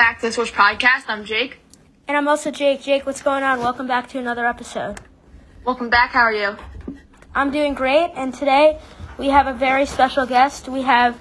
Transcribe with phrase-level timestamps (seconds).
[0.00, 1.04] back to the Swish Podcast.
[1.08, 1.58] I'm Jake.
[2.08, 2.80] And I'm also Jake.
[2.80, 3.58] Jake, what's going on?
[3.58, 4.98] Welcome back to another episode.
[5.62, 6.12] Welcome back.
[6.12, 6.56] How are you?
[7.34, 8.78] I'm doing great, and today
[9.18, 10.68] we have a very special guest.
[10.68, 11.20] We have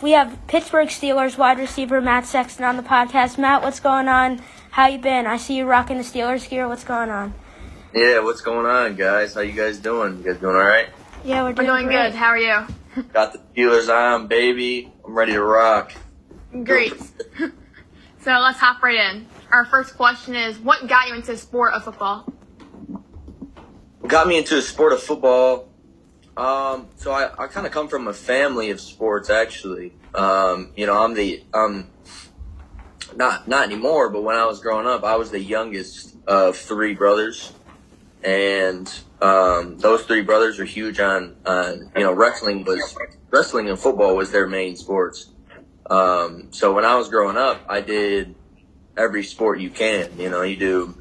[0.00, 3.36] we have Pittsburgh Steelers wide receiver Matt Sexton on the podcast.
[3.36, 4.40] Matt, what's going on?
[4.70, 5.26] How you been?
[5.26, 6.66] I see you rocking the Steelers gear.
[6.66, 7.34] What's going on?
[7.92, 9.34] Yeah, what's going on, guys?
[9.34, 10.16] How you guys doing?
[10.16, 10.88] You guys doing all right?
[11.26, 12.14] Yeah, we're doing, we're doing good.
[12.14, 12.66] How are you?
[13.12, 14.90] Got the Steelers on, baby.
[15.04, 15.92] I'm ready to rock.
[16.64, 16.94] Great.
[18.20, 19.26] so let's hop right in.
[19.50, 22.30] Our first question is, what got you into the sport of football?
[24.06, 25.68] Got me into the sport of football.
[26.36, 29.92] Um, so I, I kind of come from a family of sports, actually.
[30.14, 31.88] Um, you know, I'm the um,
[33.16, 36.94] not not anymore, but when I was growing up, I was the youngest of three
[36.94, 37.52] brothers,
[38.22, 42.96] and um, those three brothers are huge on on you know wrestling was
[43.30, 45.30] wrestling and football was their main sports.
[45.88, 48.34] Um, so when I was growing up, I did
[48.96, 50.18] every sport you can.
[50.18, 50.98] You know, you do.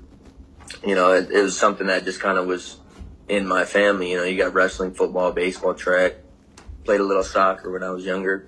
[0.85, 2.77] You know, it, it was something that just kind of was
[3.27, 4.11] in my family.
[4.11, 6.15] You know, you got wrestling, football, baseball, track.
[6.83, 8.47] Played a little soccer when I was younger,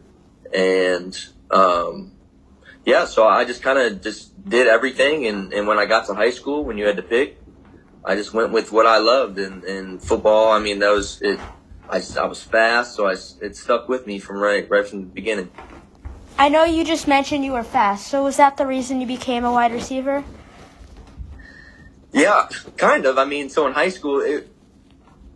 [0.52, 1.16] and
[1.52, 2.14] um,
[2.86, 5.28] yeah, so I just kind of just did everything.
[5.28, 7.38] And, and when I got to high school, when you had to pick,
[8.04, 9.40] I just went with what I loved.
[9.40, 11.40] And, and football, I mean, that was it.
[11.90, 15.06] I, I was fast, so I, it stuck with me from right right from the
[15.06, 15.52] beginning.
[16.38, 18.08] I know you just mentioned you were fast.
[18.08, 20.24] So was that the reason you became a wide receiver?
[22.12, 23.18] Yeah, kind of.
[23.18, 24.50] I mean, so in high school, it,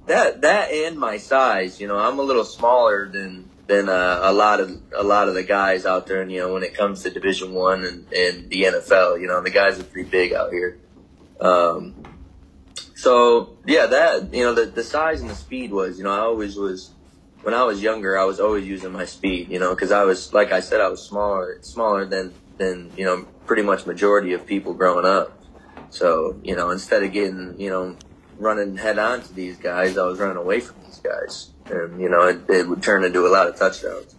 [0.06, 4.34] that that and my size, you know, I'm a little smaller than than uh, a
[4.34, 6.22] lot of a lot of the guys out there.
[6.22, 9.42] And you know, when it comes to Division One and, and the NFL, you know,
[9.42, 10.80] the guys are pretty big out here.
[11.40, 11.96] Um,
[12.96, 16.20] so yeah, that you know, the the size and the speed was, you know, I
[16.20, 16.92] always was
[17.48, 20.34] when I was younger, I was always using my speed, you know, because I was
[20.34, 24.46] like I said, I was smaller smaller than than you know pretty much majority of
[24.46, 25.42] people growing up.
[25.90, 27.96] So you know, instead of getting you know
[28.38, 32.10] running head on to these guys, I was running away from these guys and you
[32.10, 34.14] know it, it would turn into a lot of touchdowns.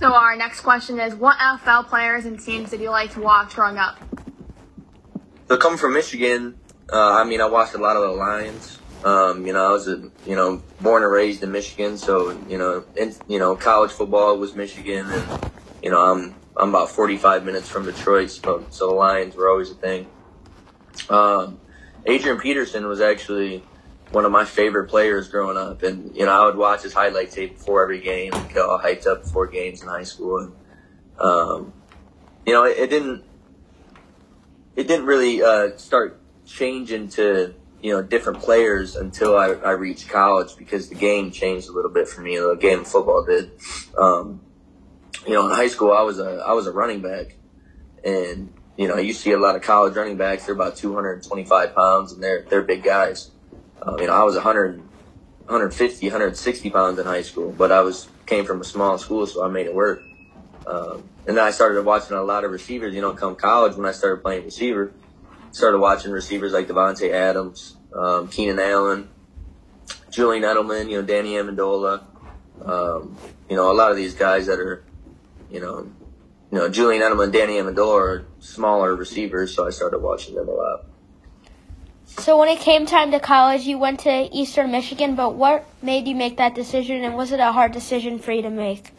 [0.00, 3.54] So our next question is, what NFL players and teams did you like to watch
[3.54, 3.96] growing up?
[5.46, 6.58] So coming from Michigan,
[6.92, 8.80] uh, I mean, I watched a lot of the Lions.
[9.04, 12.58] Um, you know, I was a, you know born and raised in Michigan, so you
[12.58, 15.50] know, in, you know, college football was Michigan, and
[15.82, 19.70] you know, I'm I'm about 45 minutes from Detroit, so, so the Lions were always
[19.70, 20.08] a thing.
[21.08, 21.60] Um,
[22.04, 23.62] Adrian Peterson was actually
[24.10, 25.82] one of my favorite players growing up.
[25.82, 28.78] And, you know, I would watch his highlight tape before every game and get all
[28.78, 30.38] hyped up before games in high school.
[30.38, 30.52] And,
[31.20, 31.72] um,
[32.46, 33.24] you know, it, it, didn't,
[34.76, 40.08] it didn't really, uh, start changing to, you know, different players until I, I reached
[40.08, 42.36] college because the game changed a little bit for me.
[42.36, 43.52] The game of football did.
[43.96, 44.40] Um,
[45.26, 47.36] you know, in high school, I was a, I was a running back
[48.04, 50.46] and, you know, you see a lot of college running backs.
[50.46, 53.30] They're about 225 pounds and they're, they're big guys.
[53.82, 58.08] Um, you know, I was 100, 150, 160 pounds in high school, but I was
[58.26, 60.02] came from a small school, so I made it work.
[60.66, 62.94] Um, and then I started watching a lot of receivers.
[62.94, 64.92] You know, come college when I started playing receiver,
[65.50, 69.08] started watching receivers like Davante Adams, um, Keenan Allen,
[70.10, 72.02] Julian Edelman, you know, Danny Amendola.
[72.64, 73.16] Um,
[73.48, 74.84] you know, a lot of these guys that are,
[75.50, 75.90] you know,
[76.50, 80.52] you know, Julian Edelman, Danny Amendola are smaller receivers, so I started watching them a
[80.52, 80.84] lot.
[82.06, 86.08] So when it came time to college, you went to Eastern Michigan, but what made
[86.08, 88.92] you make that decision, and was it a hard decision for you to make?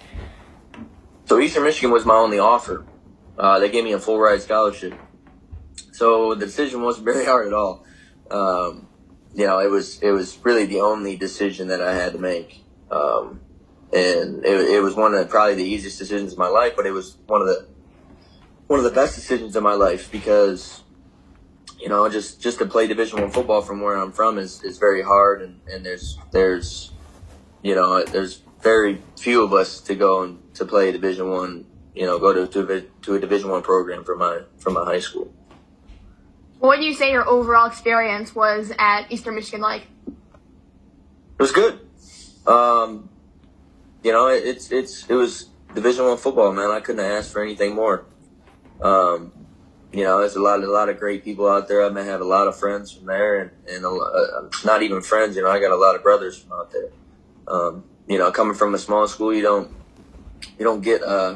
[1.25, 2.85] So Eastern Michigan was my only offer.
[3.37, 4.93] Uh, they gave me a full ride scholarship.
[5.99, 7.85] So the decision wasn't very hard at all.
[8.31, 8.87] Um,
[9.35, 12.63] you know, it was it was really the only decision that I had to make,
[12.89, 13.41] um,
[13.91, 16.73] and it, it was one of probably the easiest decisions of my life.
[16.77, 17.67] But it was one of the
[18.67, 20.83] one of the best decisions of my life because
[21.79, 24.77] you know, just just to play Division One football from where I'm from is, is
[24.77, 26.91] very hard, and, and there's there's
[27.61, 31.65] you know there's very few of us to go and to play Division One.
[31.93, 34.99] You know, go to to, to a Division One program from my from my high
[34.99, 35.33] school.
[36.59, 39.83] What would you say your overall experience was at Eastern Michigan like?
[40.07, 41.79] It was good.
[42.45, 43.09] Um,
[44.03, 46.69] you know, it, it's it's it was Division One football, man.
[46.69, 48.05] I couldn't ask for anything more.
[48.81, 49.31] Um,
[49.91, 51.83] you know, there's a lot, a lot of great people out there.
[51.83, 55.01] I may have a lot of friends from there, and and a, uh, not even
[55.01, 55.37] friends.
[55.37, 56.89] You know, I got a lot of brothers from out there.
[57.47, 59.71] Um, you know, coming from a small school, you don't,
[60.57, 61.35] you don't get uh,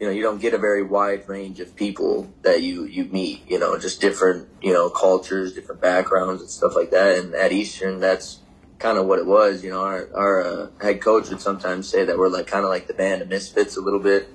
[0.00, 3.48] you know, you don't get a very wide range of people that you you meet.
[3.48, 7.18] You know, just different, you know, cultures, different backgrounds, and stuff like that.
[7.18, 8.40] And at Eastern, that's
[8.78, 9.62] kind of what it was.
[9.62, 12.70] You know, our our uh, head coach would sometimes say that we're like kind of
[12.70, 14.28] like the band of misfits a little bit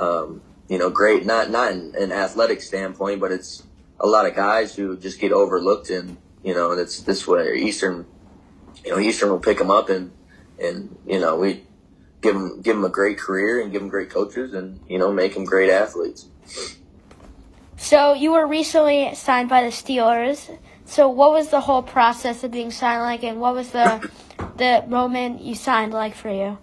[0.00, 1.26] um, you know, great.
[1.26, 3.62] Not not in an athletic standpoint, but it's
[4.00, 7.56] a lot of guys who just get overlooked, and you know, that's this way.
[7.56, 8.06] Eastern,
[8.84, 10.12] you know, Eastern will pick them up, and
[10.58, 11.64] and you know, we
[12.20, 15.12] give them give them a great career and give them great coaches, and you know,
[15.12, 16.28] make them great athletes.
[17.76, 20.58] So you were recently signed by the Steelers.
[20.84, 24.10] So what was the whole process of being signed like, and what was the
[24.56, 26.58] the moment you signed like for you?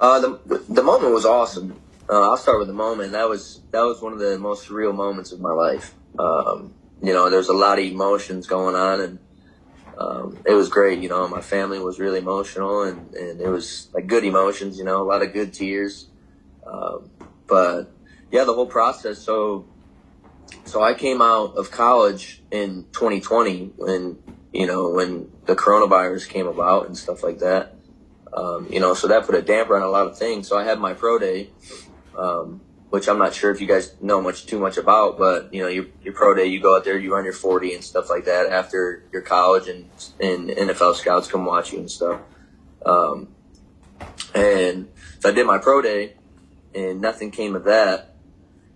[0.00, 1.78] Uh, the the moment was awesome.
[2.08, 3.12] Uh, I'll start with the moment.
[3.12, 5.94] That was that was one of the most surreal moments of my life.
[6.18, 9.18] Um, you know, there's a lot of emotions going on, and
[9.98, 11.00] um, it was great.
[11.00, 14.78] You know, my family was really emotional, and, and it was like good emotions.
[14.78, 16.08] You know, a lot of good tears.
[16.64, 17.10] Um,
[17.48, 17.90] but
[18.30, 19.18] yeah, the whole process.
[19.18, 19.66] So,
[20.64, 24.18] so I came out of college in 2020 when
[24.52, 27.74] you know when the coronavirus came about and stuff like that.
[28.32, 30.46] Um, you know, so that put a damper on a lot of things.
[30.46, 31.50] So I had my pro day,
[32.16, 32.60] um,
[32.90, 35.68] which I'm not sure if you guys know much too much about, but you know,
[35.68, 38.24] your, your pro day, you go out there, you run your 40 and stuff like
[38.24, 39.90] that after your college and,
[40.20, 42.20] and NFL scouts come watch you and stuff.
[42.84, 43.28] Um,
[44.34, 44.88] and
[45.20, 46.14] so I did my pro day
[46.74, 48.14] and nothing came of that.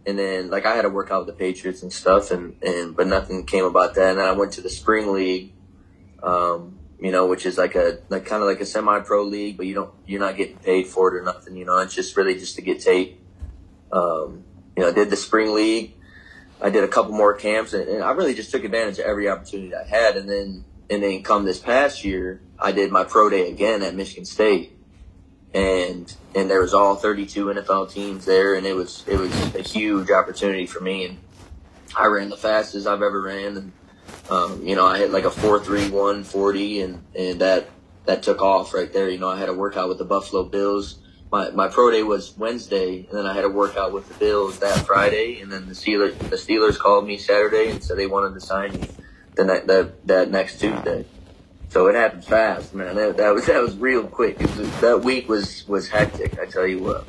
[0.05, 2.95] And then like I had to work out with the Patriots and stuff and, and,
[2.95, 4.11] but nothing came about that.
[4.11, 5.53] And then I went to the spring league,
[6.23, 9.65] um, you know, which is like a, like kind of like a semi-pro league, but
[9.65, 12.35] you don't, you're not getting paid for it or nothing, you know, it's just really
[12.35, 13.22] just to get tape
[13.93, 14.45] um,
[14.77, 15.95] you know, I did the spring league.
[16.61, 19.29] I did a couple more camps, and, and, I really just took advantage of every
[19.29, 20.17] opportunity I had.
[20.17, 23.95] And then, and then come this past year, I did my pro day again at
[23.95, 24.73] Michigan State,
[25.53, 29.63] and and there was all 32 NFL teams there, and it was it was a
[29.63, 31.07] huge opportunity for me.
[31.07, 31.19] And
[31.97, 33.73] I ran the fastest I've ever ran, and
[34.31, 37.69] um, you know, I hit like a four three one forty, and and that
[38.07, 39.11] that took off right there.
[39.11, 41.02] You know, I had a workout with the Buffalo Bills
[41.33, 44.59] my, my pro day was Wednesday, and then I had a workout with the Bills
[44.59, 48.35] that Friday, and then the Steelers the Steelers called me Saturday and said they wanted
[48.35, 48.87] to sign me
[49.35, 51.07] the ne- that that next Tuesday.
[51.71, 52.97] So it happened fast, man.
[52.97, 54.39] That, that was that was real quick.
[54.41, 56.39] Was, that week was was hectic.
[56.39, 57.07] I tell you what.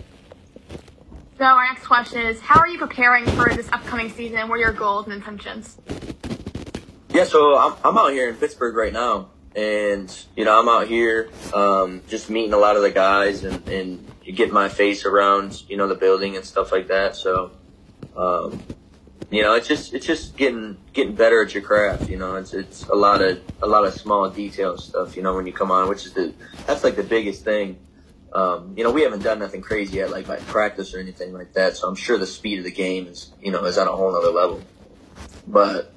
[1.38, 4.48] So our next question is: How are you preparing for this upcoming season?
[4.48, 5.78] What are your goals and intentions?
[7.10, 10.88] Yeah, so I'm I'm out here in Pittsburgh right now, and you know I'm out
[10.88, 15.64] here um, just meeting a lot of the guys and and get my face around,
[15.68, 17.16] you know, the building and stuff like that.
[17.16, 17.52] So,
[18.16, 18.62] um,
[19.30, 22.10] you know, it's just it's just getting getting better at your craft.
[22.10, 25.16] You know, it's it's a lot of a lot of small detail stuff.
[25.16, 26.34] You know, when you come on, which is the
[26.68, 27.80] that's like the biggest thing.
[28.32, 31.54] Um, you know, we haven't done nothing crazy yet, like by practice or anything like
[31.54, 31.78] that.
[31.78, 34.16] So I'm sure the speed of the game is, you know, is on a whole
[34.16, 34.62] other level.
[35.46, 35.94] But,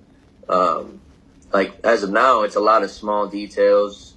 [0.47, 1.01] um,
[1.53, 4.15] like as of now, it's a lot of small details,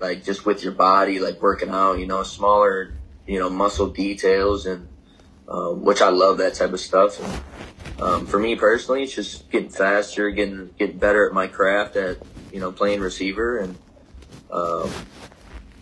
[0.00, 2.94] like just with your body, like working out, you know, smaller
[3.26, 4.88] you know, muscle details and,
[5.48, 7.20] um, which I love that type of stuff.
[7.22, 11.96] And, um, for me personally, it's just getting faster, getting, getting better at my craft
[11.96, 12.18] at,
[12.52, 13.76] you know, playing receiver and,
[14.50, 14.90] um,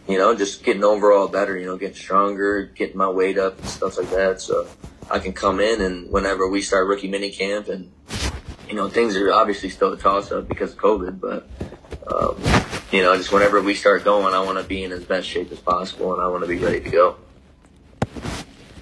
[0.08, 3.68] you know, just getting overall better, you know, getting stronger, getting my weight up and
[3.68, 4.40] stuff like that.
[4.40, 4.66] So
[5.10, 7.92] I can come in and whenever we start rookie mini camp and,
[8.68, 11.48] you know, things are obviously still a toss up because of COVID, but,
[12.12, 12.36] um,
[12.90, 15.50] you know, just whenever we start going, I want to be in as best shape
[15.52, 17.16] as possible and I want to be ready to go.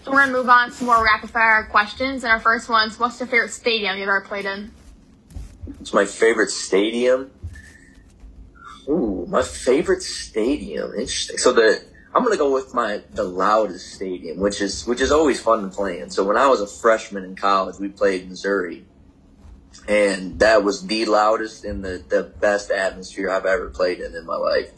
[0.08, 2.24] So we're gonna move on to more rapid fire questions.
[2.24, 4.70] And our first one's what's your favorite stadium you've ever played in?
[5.80, 7.30] It's my favorite stadium.
[8.88, 10.92] Ooh, my favorite stadium.
[10.94, 11.36] Interesting.
[11.36, 11.84] So the
[12.14, 15.68] I'm gonna go with my the loudest stadium, which is which is always fun to
[15.68, 16.08] play in.
[16.08, 18.86] So when I was a freshman in college, we played Missouri,
[19.88, 24.24] and that was the loudest and the the best atmosphere I've ever played in in
[24.24, 24.70] my life.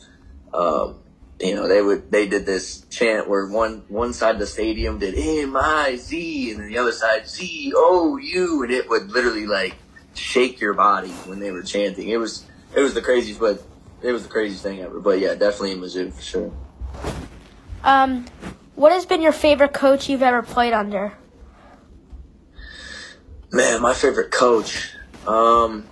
[0.53, 0.97] Um,
[1.41, 4.99] you know, they would they did this chant where one one side of the stadium
[4.99, 9.11] did M I Z and then the other side Z O U and it would
[9.11, 9.75] literally like
[10.15, 12.09] shake your body when they were chanting.
[12.09, 12.45] It was
[12.75, 13.63] it was the craziest but
[14.03, 15.01] it was the craziest thing ever.
[15.01, 16.53] But yeah, definitely in Mizzou for sure.
[17.85, 18.27] Um
[18.75, 21.15] what has been your favorite coach you've ever played under?
[23.51, 24.93] Man, my favorite coach.
[25.27, 25.87] Um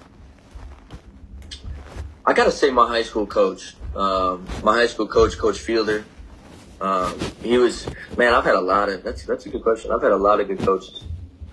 [2.27, 3.75] I gotta say my high school coach.
[3.97, 6.05] Um, my high school coach, Coach Fielder,
[6.81, 8.35] um, he was man.
[8.35, 9.91] I've had a lot of that's that's a good question.
[9.91, 11.05] I've had a lot of good coaches.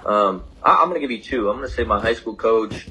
[0.06, 1.50] Um, I, am gonna give you two.
[1.50, 2.88] I'm gonna say my high school coach,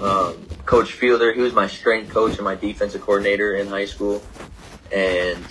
[0.00, 1.32] um, Coach Fielder.
[1.32, 4.22] He was my strength coach and my defensive coordinator in high school,
[4.92, 5.44] and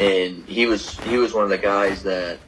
[0.00, 2.38] and he was he was one of the guys that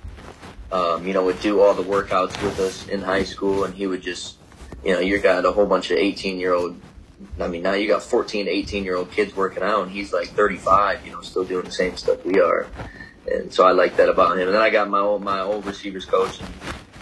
[0.72, 3.86] um, you know would do all the workouts with us in high school, and he
[3.86, 4.38] would just
[4.82, 6.80] you know you got a whole bunch of 18 year old
[7.40, 10.12] I mean, now you got 14 to 18 year old kids working out, and he's
[10.12, 12.66] like 35, you know, still doing the same stuff we are.
[13.30, 14.46] and so I like that about him.
[14.46, 16.40] And then I got my old my old receivers coach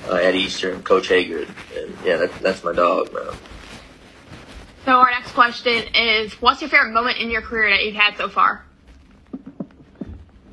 [0.08, 3.34] uh, at Eastern, Coach Hager, and yeah, that, that's my dog, man.
[4.84, 8.16] So our next question is, what's your favorite moment in your career that you've had
[8.18, 8.64] so far?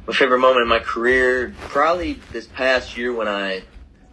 [0.07, 3.63] My favorite moment in my career, probably this past year when I,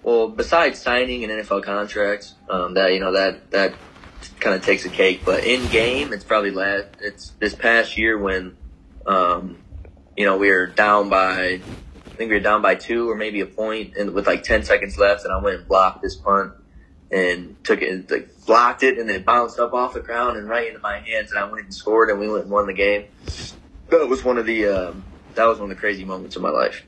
[0.03, 3.75] well, besides signing an NFL contract, um, that you know that that
[4.41, 5.23] kind of takes a cake.
[5.25, 6.89] But in game, it's probably last.
[7.01, 8.57] It's this past year when,
[9.07, 9.59] um,
[10.17, 11.61] you know, we were down by, I
[12.17, 14.99] think we were down by two or maybe a point, and with like ten seconds
[14.99, 16.53] left, and I went and blocked this punt
[17.11, 20.69] and took it, like blocked it, and it bounced up off the ground and right
[20.69, 23.07] into my hands, and I went and scored, and we went and won the game.
[23.91, 26.51] That was one of the um, that was one of the crazy moments of my
[26.51, 26.85] life.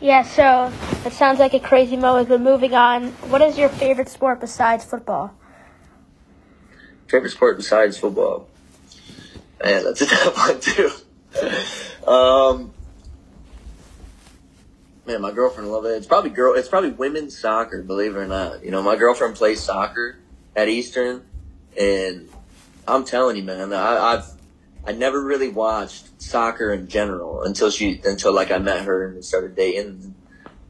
[0.00, 0.72] Yeah, so
[1.06, 4.84] it sounds like a crazy moment, but moving on, what is your favorite sport besides
[4.84, 5.32] football?
[7.12, 8.48] Favorite sport besides football?
[9.62, 12.10] Man, that's a tough one too.
[12.10, 12.72] um,
[15.04, 15.90] man, my girlfriend love it.
[15.90, 16.54] It's probably girl.
[16.54, 17.82] It's probably women's soccer.
[17.82, 20.20] Believe it or not, you know, my girlfriend plays soccer
[20.56, 21.26] at Eastern,
[21.78, 22.30] and
[22.88, 24.24] I'm telling you, man, I, I've
[24.86, 29.22] I never really watched soccer in general until she until like I met her and
[29.22, 30.14] started dating.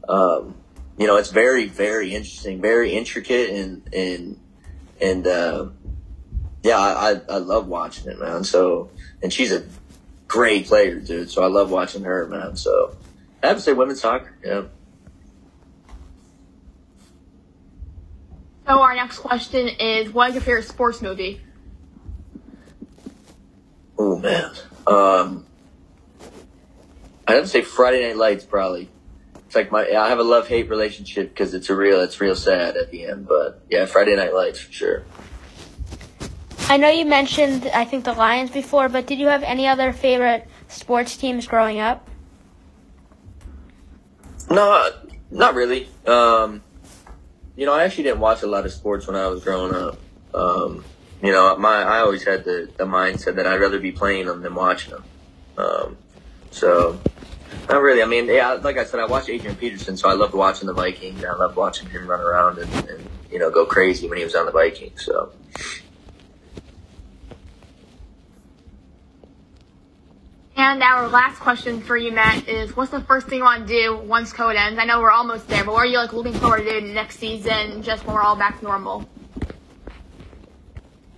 [0.09, 0.55] Um,
[0.97, 4.39] you know, it's very very interesting, very intricate, and and
[4.99, 5.67] and uh,
[6.63, 8.45] yeah, I I love watching it, man.
[8.45, 8.89] So
[9.21, 9.65] and she's a
[10.27, 11.29] great player, dude.
[11.29, 12.55] So I love watching her, man.
[12.55, 12.95] So
[13.43, 14.33] I have to say women's soccer.
[14.43, 14.63] Yeah.
[18.65, 21.41] So our next question is, what is your favorite sports movie?
[23.97, 24.51] Oh man,
[24.87, 25.45] um,
[27.27, 28.89] I have to say Friday Night Lights probably.
[29.45, 32.37] It's like my I have a love hate relationship because it's a real it's real
[32.37, 35.03] sad at the end, but yeah, Friday Night Lights for sure.
[36.69, 39.91] I know you mentioned I think the Lions before, but did you have any other
[39.91, 42.07] favorite sports teams growing up?
[44.49, 44.89] No,
[45.29, 45.89] not really.
[46.05, 46.63] Um,
[47.55, 49.99] you know, I actually didn't watch a lot of sports when I was growing up.
[50.33, 50.83] Um,
[51.21, 54.41] you know, my I always had the, the mindset that I'd rather be playing them
[54.41, 55.03] than watching them.
[55.57, 55.97] Um,
[56.49, 56.99] so,
[57.69, 58.01] not really.
[58.01, 60.73] I mean, yeah, like I said, I watched Adrian Peterson, so I loved watching the
[60.73, 61.23] Vikings.
[61.23, 64.33] I loved watching him run around and, and you know go crazy when he was
[64.33, 65.05] on the Vikings.
[65.05, 65.31] So.
[70.65, 73.73] And our last question for you, Matt, is what's the first thing you want to
[73.73, 74.79] do once COVID ends?
[74.79, 77.83] I know we're almost there, but what are you like looking forward to next season,
[77.83, 79.05] just when we're all back to normal?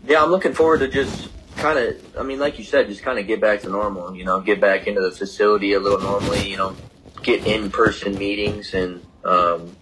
[0.04, 3.20] Yeah, I'm looking forward to just kind of, I mean, like you said, just kind
[3.20, 4.16] of get back to normal.
[4.16, 6.50] You know, get back into the facility a little normally.
[6.50, 6.76] You know,
[7.22, 9.76] get in-person meetings and, um,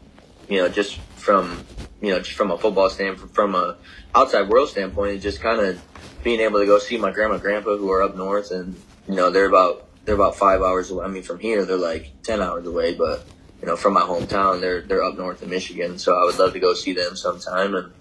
[0.49, 1.63] you know, just from,
[2.01, 3.77] you know, just from a football standpoint, from a
[4.13, 5.81] outside world standpoint, just kind of
[6.21, 8.75] being able to go see my grandma, and grandpa who are up north and
[9.07, 11.05] you know, they're about they're about five hours away.
[11.05, 13.25] I mean, from here they're like ten hours away, but
[13.61, 15.97] you know, from my hometown, they're they're up north in Michigan.
[15.97, 17.93] So I would love to go see them sometime and,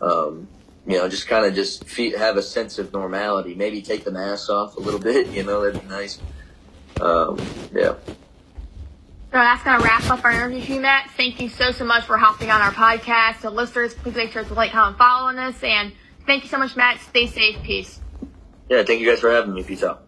[0.00, 0.48] um,
[0.86, 3.54] you know, just kind of just fe- have a sense of normality.
[3.54, 5.28] Maybe take the mask off a little bit.
[5.28, 6.18] You know, that'd be nice.
[7.00, 7.38] Um,
[7.72, 7.94] yeah.
[9.30, 11.10] So that's going to wrap up our interview, Matt.
[11.10, 13.42] Thank you so, so much for hopping on our podcast.
[13.42, 15.62] So listeners, please make sure to like, comment, follow on this.
[15.62, 15.92] And
[16.26, 16.98] thank you so much, Matt.
[17.00, 17.62] Stay safe.
[17.62, 18.00] Peace.
[18.70, 19.62] Yeah, thank you guys for having me.
[19.62, 20.07] Peace out.